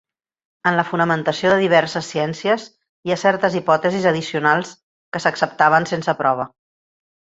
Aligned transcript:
En 0.69 0.75
la 0.77 0.85
fonamentació 0.91 1.51
de 1.51 1.59
diverses 1.63 2.09
ciències 2.13 2.65
hi 3.09 3.13
ha 3.13 3.19
certes 3.25 3.59
hipòtesis 3.61 4.09
addicionals 4.13 4.73
que 5.17 5.23
s'acceptaven 5.27 5.89
sense 5.93 6.17
prova. 6.25 6.53